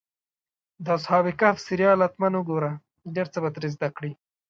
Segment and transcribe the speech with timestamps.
[0.85, 2.71] د اصحاب کهف سریال حتماً وګوره،
[3.15, 4.11] ډېر څه به ترې زده کړې.